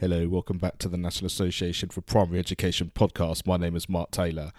Hello, 0.00 0.28
welcome 0.28 0.58
back 0.58 0.78
to 0.78 0.88
the 0.88 0.96
National 0.96 1.26
Association 1.26 1.88
for 1.88 2.02
Primary 2.02 2.38
Education 2.38 2.92
podcast. 2.94 3.48
My 3.48 3.56
name 3.56 3.74
is 3.74 3.88
Mark 3.88 4.12
Taylor. 4.12 4.52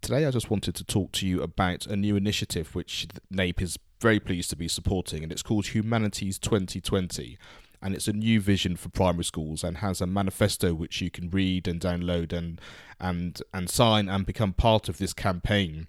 Today, 0.00 0.24
I 0.24 0.30
just 0.30 0.50
wanted 0.50 0.76
to 0.76 0.84
talk 0.84 1.10
to 1.14 1.26
you 1.26 1.42
about 1.42 1.84
a 1.88 1.96
new 1.96 2.14
initiative 2.14 2.76
which 2.76 3.08
NAPE 3.28 3.60
is 3.60 3.76
very 4.00 4.20
pleased 4.20 4.50
to 4.50 4.56
be 4.56 4.68
supporting, 4.68 5.24
and 5.24 5.32
it's 5.32 5.42
called 5.42 5.66
Humanities 5.66 6.38
2020. 6.38 7.36
And 7.82 7.92
it's 7.92 8.06
a 8.06 8.12
new 8.12 8.40
vision 8.40 8.76
for 8.76 8.88
primary 8.88 9.24
schools 9.24 9.64
and 9.64 9.78
has 9.78 10.00
a 10.00 10.06
manifesto 10.06 10.74
which 10.74 11.00
you 11.00 11.10
can 11.10 11.28
read 11.28 11.66
and 11.66 11.80
download 11.80 12.32
and 12.32 12.60
and 13.00 13.42
and 13.52 13.68
sign 13.68 14.08
and 14.08 14.24
become 14.24 14.52
part 14.52 14.88
of 14.88 14.98
this 14.98 15.12
campaign 15.12 15.88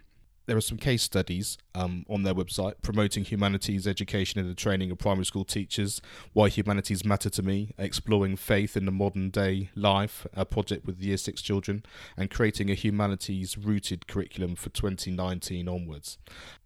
there 0.48 0.56
are 0.56 0.62
some 0.62 0.78
case 0.78 1.02
studies 1.02 1.58
um, 1.74 2.06
on 2.08 2.22
their 2.22 2.34
website 2.34 2.72
promoting 2.80 3.22
humanities 3.22 3.86
education 3.86 4.40
and 4.40 4.50
the 4.50 4.54
training 4.54 4.90
of 4.90 4.98
primary 4.98 5.26
school 5.26 5.44
teachers, 5.44 6.00
why 6.32 6.48
humanities 6.48 7.04
matter 7.04 7.28
to 7.28 7.42
me, 7.42 7.74
exploring 7.78 8.34
faith 8.34 8.74
in 8.74 8.86
the 8.86 8.90
modern 8.90 9.28
day 9.28 9.68
life, 9.74 10.26
a 10.32 10.46
project 10.46 10.86
with 10.86 11.00
year 11.00 11.18
six 11.18 11.42
children, 11.42 11.84
and 12.16 12.30
creating 12.30 12.70
a 12.70 12.74
humanities 12.74 13.58
rooted 13.58 14.06
curriculum 14.06 14.56
for 14.56 14.70
2019 14.70 15.68
onwards. 15.68 16.16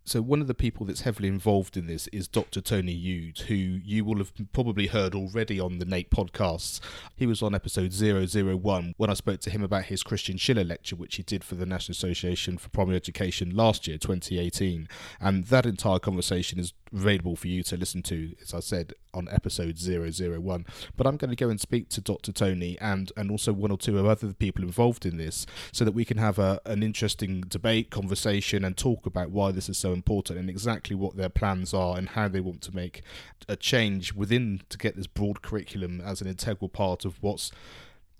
So 0.05 0.21
one 0.21 0.41
of 0.41 0.49
the 0.49 0.55
people 0.55 0.85
that's 0.85 1.03
heavily 1.03 1.29
involved 1.29 1.77
in 1.77 1.87
this 1.87 2.09
is 2.09 2.27
Dr. 2.27 2.61
Tony 2.61 2.95
Eaude, 2.95 3.43
who 3.43 3.55
you 3.55 4.05
will 4.05 4.19
have 4.19 4.33
probably 4.53 4.89
heard 4.89 5.15
already 5.15 5.61
on 5.61 5.79
the 5.79 5.85
NAPE 5.85 6.11
podcasts. 6.11 6.81
He 7.15 7.27
was 7.27 7.41
on 7.41 7.55
episode 7.55 7.93
001 7.93 8.95
when 8.97 9.11
I 9.11 9.15
spoke 9.15 9.41
to 9.43 9.51
him 9.51 9.63
about 9.63 9.85
his 9.85 10.03
Christian 10.03 10.37
Schiller 10.39 10.65
lecture, 10.65 10.97
which 10.97 11.17
he 11.17 11.23
did 11.23 11.45
for 11.45 11.55
the 11.55 11.67
National 11.67 11.93
Association 11.93 12.59
for 12.59 12.69
Primary 12.71 12.97
Education 12.97 13.55
last 13.55 13.87
year, 13.87 13.97
2018. 13.97 14.89
And 15.21 15.45
that 15.45 15.67
entire 15.67 16.01
conversation 16.01 16.59
is 16.59 16.73
available 16.93 17.37
for 17.37 17.49
you 17.49 17.63
to 17.65 17.77
listen 17.77 18.03
to, 18.03 18.35
as 18.43 18.55
I 18.55 18.61
said, 18.61 18.95
on 19.15 19.29
episode 19.31 19.79
001. 19.79 20.67
But 20.97 21.07
I'm 21.07 21.17
going 21.17 21.31
to 21.31 21.37
go 21.37 21.51
and 21.51 21.61
speak 21.61 21.89
to 21.91 22.01
Dr. 22.01 22.33
Tony 22.33 22.79
and, 22.81 23.13
and 23.17 23.31
also 23.31 23.53
one 23.53 23.71
or 23.71 23.79
two 23.79 23.99
of 23.99 24.07
other 24.07 24.33
people 24.33 24.65
involved 24.65 25.07
in 25.07 25.17
this 25.17 25.47
so 25.73 25.85
that 25.85 25.93
we 25.93 26.05
can 26.05 26.19
have 26.19 26.39
a, 26.39 26.61
an 26.65 26.83
interesting 26.83 27.43
debate, 27.43 27.91
conversation, 27.91 28.65
and 28.65 28.77
talk 28.77 29.07
about 29.07 29.31
why 29.31 29.53
this 29.53 29.69
is 29.69 29.79
so 29.79 29.93
important 29.93 30.39
and 30.39 30.49
exactly 30.49 30.97
what 30.97 31.17
their 31.17 31.29
plans 31.29 31.75
are 31.75 31.97
and 31.97 32.11
how 32.11 32.29
they 32.29 32.41
want 32.41 32.63
to 32.63 32.75
make 32.75 33.03
a 33.49 33.57
change 33.57 34.13
within 34.15 34.63
to 34.69 34.79
get 34.79 34.97
this 34.97 35.07
broad 35.07 35.43
curriculum 35.43 36.01
as 36.01 36.21
an 36.21 36.29
integral 36.29 36.69
part 36.69 37.05
of 37.05 37.23
what's 37.23 37.51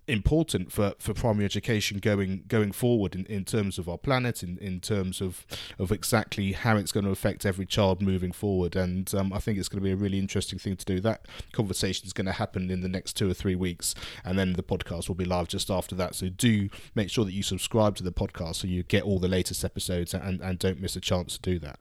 important 0.07 0.71
for, 0.71 0.93
for 0.99 1.13
primary 1.13 1.45
education 1.45 1.99
going 1.99 2.43
going 2.47 2.71
forward 2.71 3.15
in, 3.15 3.25
in 3.27 3.45
terms 3.45 3.77
of 3.77 3.87
our 3.87 3.97
planet 3.97 4.43
in, 4.43 4.57
in 4.57 4.79
terms 4.81 5.21
of 5.21 5.45
of 5.79 5.91
exactly 5.91 6.51
how 6.51 6.75
it's 6.75 6.91
going 6.91 7.05
to 7.05 7.11
affect 7.11 7.45
every 7.45 7.65
child 7.65 8.01
moving 8.01 8.31
forward. 8.31 8.75
And 8.75 9.13
um, 9.15 9.31
I 9.31 9.39
think 9.39 9.57
it's 9.57 9.69
going 9.69 9.81
to 9.81 9.83
be 9.83 9.91
a 9.91 9.95
really 9.95 10.19
interesting 10.19 10.59
thing 10.59 10.75
to 10.75 10.85
do. 10.85 10.99
That 10.99 11.25
conversation 11.53 12.05
is 12.05 12.13
going 12.13 12.25
to 12.25 12.33
happen 12.33 12.69
in 12.69 12.81
the 12.81 12.89
next 12.89 13.13
two 13.13 13.29
or 13.29 13.33
three 13.33 13.55
weeks 13.55 13.95
and 14.25 14.37
then 14.37 14.53
the 14.53 14.63
podcast 14.63 15.07
will 15.07 15.15
be 15.15 15.25
live 15.25 15.47
just 15.47 15.69
after 15.69 15.95
that. 15.95 16.15
So 16.15 16.29
do 16.29 16.69
make 16.95 17.09
sure 17.09 17.23
that 17.25 17.33
you 17.33 17.43
subscribe 17.43 17.95
to 17.97 18.03
the 18.03 18.11
podcast 18.11 18.55
so 18.55 18.67
you 18.67 18.83
get 18.83 19.03
all 19.03 19.19
the 19.19 19.27
latest 19.27 19.63
episodes 19.63 20.13
and, 20.13 20.41
and 20.41 20.59
don't 20.59 20.81
miss 20.81 20.95
a 20.95 21.01
chance 21.01 21.37
to 21.37 21.41
do 21.41 21.59
that. 21.59 21.79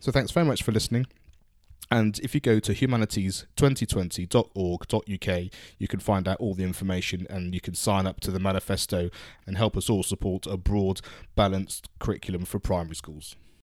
So 0.00 0.10
thanks 0.10 0.32
very 0.32 0.46
much 0.46 0.62
for 0.62 0.72
listening 0.72 1.06
and 1.90 2.18
if 2.20 2.34
you 2.34 2.40
go 2.40 2.58
to 2.60 2.72
humanities2020.org.uk, 2.72 5.52
you 5.78 5.88
can 5.88 6.00
find 6.00 6.28
out 6.28 6.36
all 6.38 6.54
the 6.54 6.64
information 6.64 7.26
and 7.30 7.54
you 7.54 7.60
can 7.60 7.74
sign 7.74 8.06
up 8.06 8.20
to 8.20 8.30
the 8.30 8.40
manifesto 8.40 9.08
and 9.46 9.56
help 9.56 9.76
us 9.76 9.88
all 9.88 10.02
support 10.02 10.46
a 10.46 10.56
broad, 10.56 11.00
balanced 11.34 11.88
curriculum 11.98 12.44
for 12.44 12.58
primary 12.58 12.96
schools. 12.96 13.36